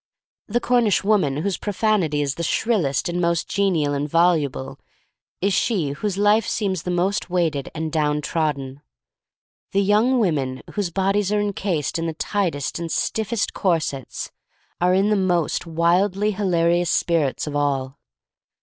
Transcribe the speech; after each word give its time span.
The 0.47 0.59
Cornish 0.59 1.03
woman 1.03 1.37
whose 1.43 1.59
profanity 1.59 2.23
is 2.23 2.33
the 2.33 2.41
shrillest 2.41 3.07
and 3.07 3.21
most 3.21 3.47
genial 3.47 3.93
and 3.93 4.09
voluble, 4.09 4.79
is 5.41 5.53
she 5.53 5.89
whose 5.91 6.17
life 6.17 6.47
seems 6.47 6.81
the 6.81 6.89
most 6.89 7.29
weighted 7.29 7.69
and 7.75 7.91
down 7.91 8.21
trodden. 8.21 8.81
The 9.73 9.83
young 9.83 10.17
women 10.17 10.63
whose 10.71 10.89
bodies 10.89 11.31
are 11.31 11.39
encased 11.39 11.99
in 11.99 12.07
the 12.07 12.13
tightest 12.15 12.79
and 12.79 12.91
stiffest 12.91 13.53
corsets 13.53 14.31
are 14.81 14.95
in 14.95 15.11
the 15.11 15.15
most 15.15 15.67
wildly 15.67 16.31
hilarious 16.31 16.89
spirits 16.89 17.45
of 17.45 17.55
all. 17.55 17.99